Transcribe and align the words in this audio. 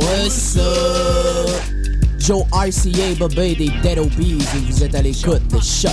What's 0.00 0.56
up? 0.56 1.50
Joe 2.18 2.44
RCA, 2.52 3.14
Bobé 3.18 3.54
des 3.54 3.70
Dead 3.82 3.98
Obies 3.98 4.38
et 4.54 4.58
vous 4.70 4.82
êtes 4.82 4.94
à 4.94 5.02
l'écoute 5.02 5.46
de 5.48 5.58
Choc. 5.60 5.92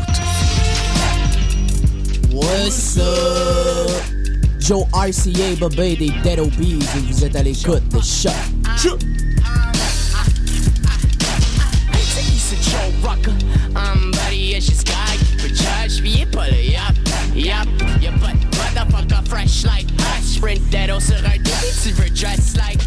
What's 2.41 2.97
up? 2.97 4.03
Joe 4.59 4.87
RCA, 4.93 5.59
Babé 5.59 5.95
des 5.95 6.11
Dead 6.23 6.39
Obies 6.39 6.79
et 6.95 6.99
vous 6.99 7.23
êtes 7.23 7.35
à 7.35 7.43
l'écoute 7.43 7.87
de 7.89 7.99
Choc. 8.01 8.33
Choc. 8.77 8.99
Buddy, 14.11 14.55
it's 14.55 14.65
just 14.65 14.87
guy 14.87 15.17
for 15.37 15.47
judge. 15.49 16.01
Be 16.01 16.21
it 16.21 16.31
pull 16.31 16.41
it 16.43 16.75
up, 16.79 16.95
yup. 17.35 17.67
Your 18.01 18.13
butt, 18.13 18.35
motherfucker, 18.51 19.27
fresh 19.27 19.63
like 19.63 19.85
us. 19.99 20.35
Sprint 20.35 20.71
that 20.71 20.89
also 20.89 21.13
right 21.23 21.43
there. 21.43 21.71
Tu 21.83 21.91
veux 21.91 22.09
dress 22.09 22.55
like 22.57 22.81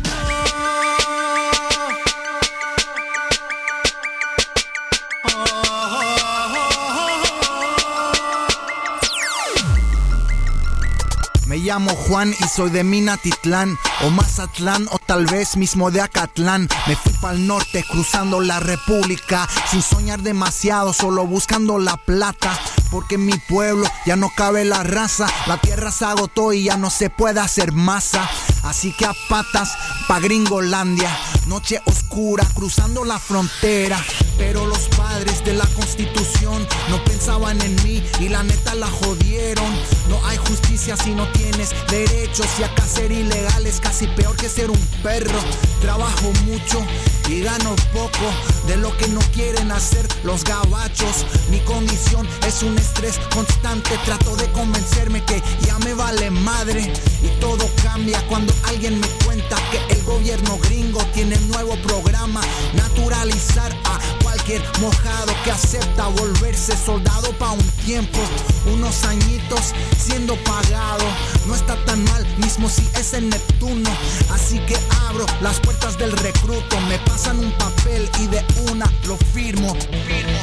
llamo 11.64 11.94
Juan 11.94 12.34
y 12.38 12.44
soy 12.48 12.70
de 12.70 12.84
Minatitlán, 12.84 13.78
o 14.02 14.10
Mazatlán, 14.10 14.86
o 14.90 14.98
tal 14.98 15.24
vez 15.24 15.56
mismo 15.56 15.90
de 15.90 16.02
Acatlán. 16.02 16.68
Me 16.86 16.94
fui 16.94 17.14
el 17.30 17.46
norte 17.46 17.82
cruzando 17.88 18.40
la 18.40 18.60
república, 18.60 19.48
sin 19.70 19.80
soñar 19.80 20.20
demasiado, 20.20 20.92
solo 20.92 21.26
buscando 21.26 21.78
la 21.78 21.96
plata. 21.96 22.52
Porque 22.90 23.14
en 23.14 23.24
mi 23.24 23.38
pueblo 23.48 23.88
ya 24.04 24.14
no 24.14 24.30
cabe 24.36 24.64
la 24.64 24.82
raza, 24.82 25.26
la 25.46 25.56
tierra 25.56 25.90
se 25.90 26.04
agotó 26.04 26.52
y 26.52 26.64
ya 26.64 26.76
no 26.76 26.90
se 26.90 27.08
puede 27.08 27.40
hacer 27.40 27.72
masa. 27.72 28.28
Así 28.62 28.92
que 28.92 29.06
a 29.06 29.14
patas 29.28 29.72
pa' 30.06 30.20
Gringolandia, 30.20 31.10
noche 31.46 31.80
oscura 31.86 32.46
cruzando 32.54 33.04
la 33.04 33.18
frontera. 33.18 34.04
Pero 34.36 34.66
los 34.66 34.88
padres 34.96 35.44
de 35.44 35.54
la 35.54 35.66
constitución 35.66 36.66
no 36.88 37.02
pensaban 37.04 37.60
en 37.60 37.74
mí 37.84 38.02
y 38.20 38.28
la 38.28 38.42
neta 38.42 38.74
la 38.74 38.88
jodieron. 38.88 39.72
No 40.08 40.24
hay 40.26 40.36
justicia 40.36 40.96
si 40.96 41.14
no 41.14 41.26
tienes 41.32 41.70
derechos 41.88 42.46
y 42.58 42.62
acá 42.62 42.86
ser 42.86 43.12
ilegal 43.12 43.66
es 43.66 43.80
casi 43.80 44.06
peor 44.08 44.36
que 44.36 44.48
ser 44.48 44.70
un 44.70 44.80
perro. 45.02 45.38
Trabajo 45.80 46.32
mucho 46.44 46.84
y 47.28 47.40
gano 47.40 47.74
poco 47.92 48.32
de 48.66 48.76
lo 48.76 48.96
que 48.96 49.08
no 49.08 49.20
quieren 49.32 49.70
hacer 49.72 50.06
los 50.24 50.44
gabachos. 50.44 51.26
Mi 51.50 51.60
condición 51.60 52.26
es 52.46 52.62
un 52.62 52.76
estrés 52.76 53.18
constante. 53.32 53.90
Trato 54.04 54.36
de 54.36 54.50
convencerme 54.52 55.24
que 55.24 55.42
ya 55.66 55.78
me 55.80 55.94
vale 55.94 56.30
madre 56.30 56.92
y 57.22 57.28
todo 57.40 57.68
cambia 57.82 58.20
cuando 58.26 58.52
alguien 58.68 59.00
me 59.00 59.08
cuenta 59.24 59.56
que 59.70 59.94
el 59.94 60.02
gobierno 60.04 60.58
gringo 60.58 61.02
tiene 61.12 61.36
un 61.36 61.48
nuevo 61.48 61.76
programa 61.82 62.40
naturalizar 62.74 63.72
a 63.84 64.23
mojado 64.78 65.32
que 65.42 65.50
acepta 65.50 66.08
volverse 66.08 66.76
soldado 66.76 67.32
pa' 67.38 67.52
un 67.52 67.66
tiempo, 67.86 68.18
unos 68.66 69.04
añitos 69.04 69.72
siendo 69.98 70.36
pagado. 70.44 71.04
No 71.46 71.54
está 71.54 71.82
tan 71.86 72.04
mal, 72.04 72.26
mismo 72.36 72.68
si 72.68 72.82
es 73.00 73.14
el 73.14 73.30
Neptuno. 73.30 73.90
Así 74.30 74.58
que 74.66 74.76
abro 75.08 75.24
las 75.40 75.60
puertas 75.60 75.96
del 75.96 76.12
recruto, 76.12 76.78
me 76.88 76.98
pasan 77.00 77.38
un 77.38 77.52
papel 77.52 78.08
y 78.20 78.26
de 78.26 78.44
una 78.70 78.90
lo 79.06 79.16
firmo. 79.32 79.74
firmo. 80.06 80.33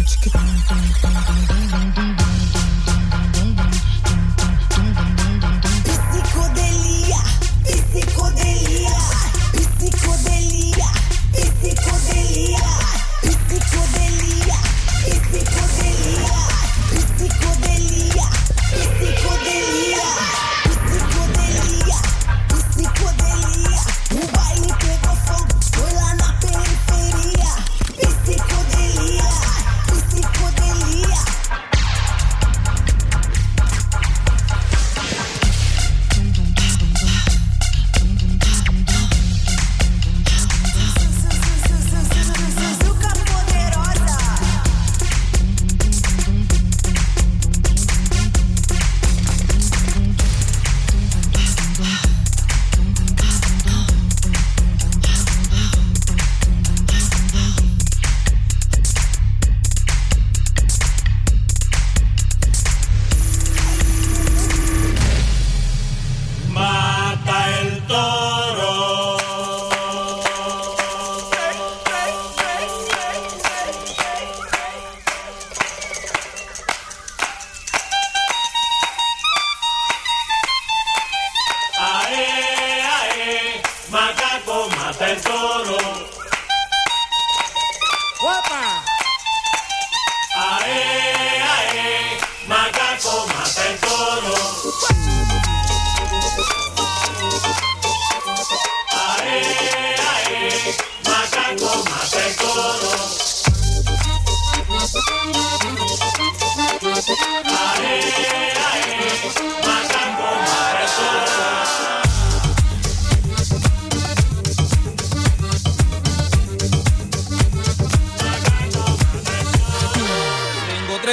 don't 0.00 0.16
you 0.16 0.22
get 0.22 0.32
down, 0.32 0.46
down, 1.02 1.68
down, 1.68 1.92
down. 1.92 1.99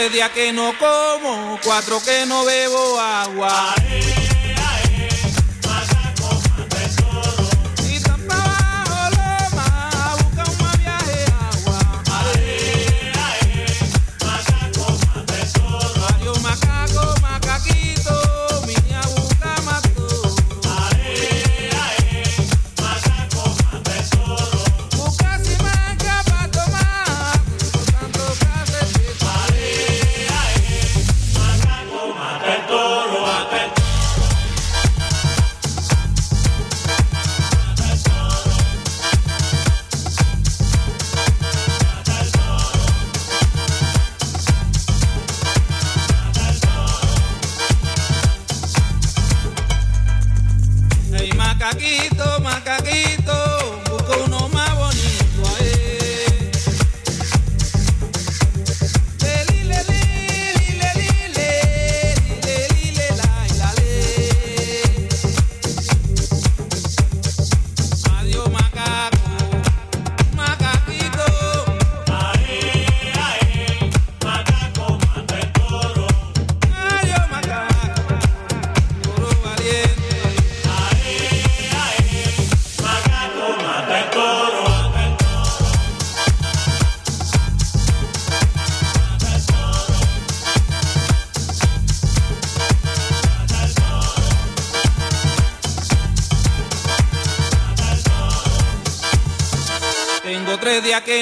Tres 0.08 0.14
días 0.14 0.32
que 0.32 0.54
no 0.54 0.74
como, 0.80 1.60
cuatro 1.66 2.02
que 2.02 2.26
no 2.26 2.46
bebo 2.46 2.98
agua. 2.98 3.76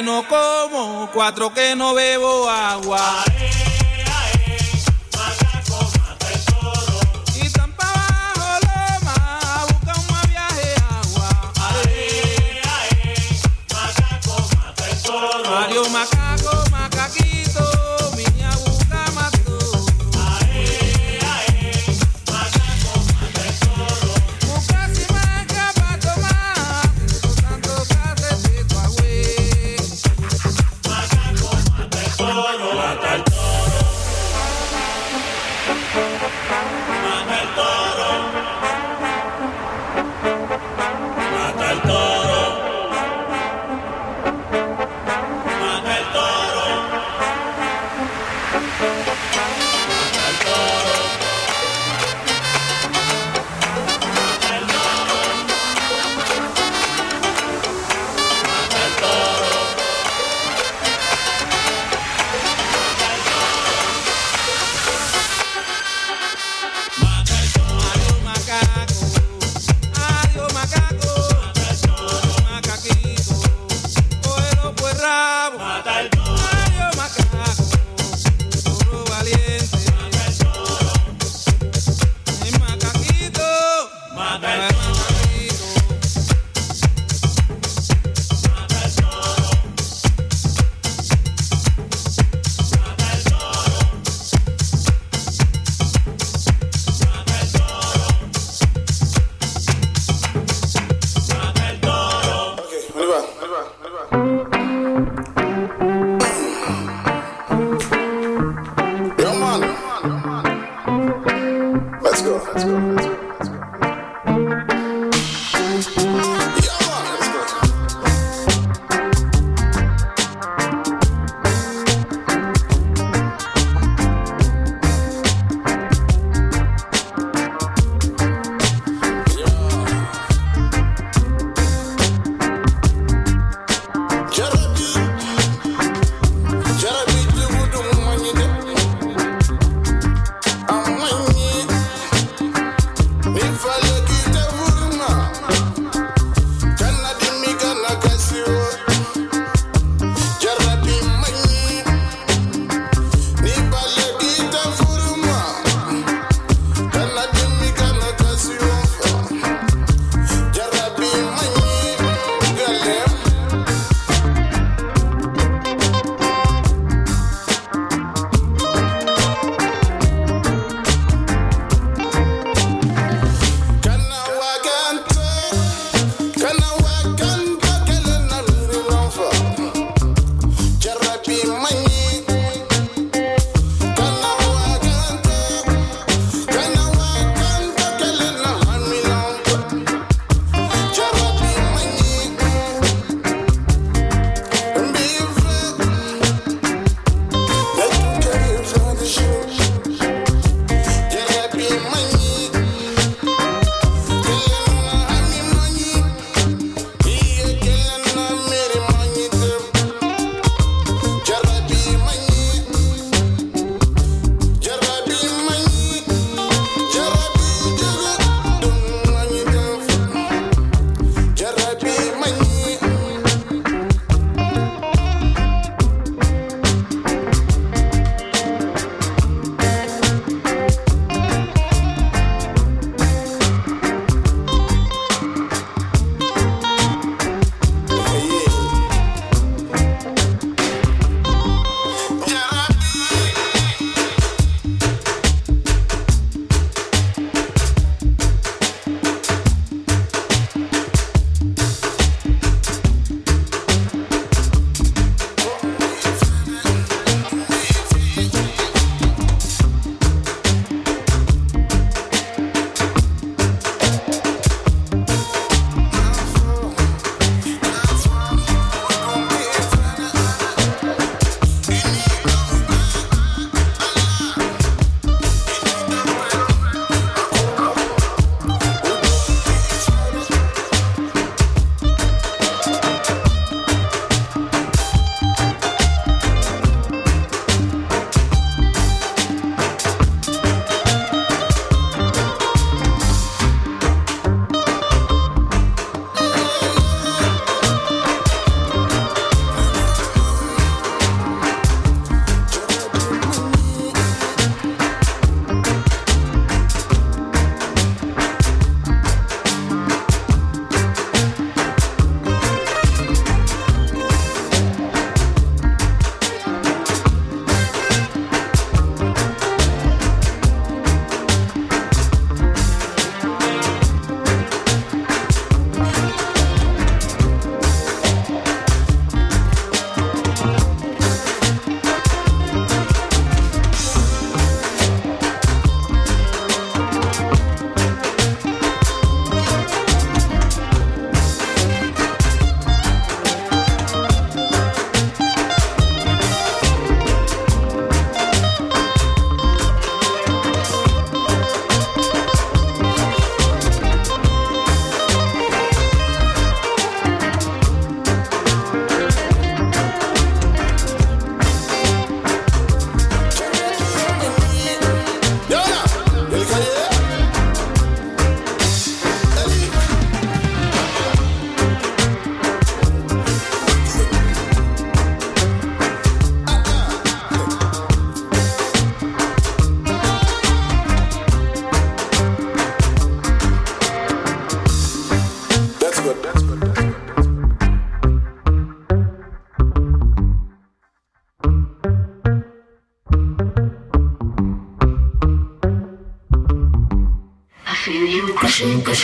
No 0.01 0.27
como, 0.27 1.09
cuatro 1.13 1.53
que 1.53 1.75
no 1.75 1.93
bebo 1.93 2.49
agua. 2.49 3.23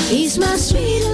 He's 0.08 0.38
my 0.38 0.54
sweet 0.56 1.05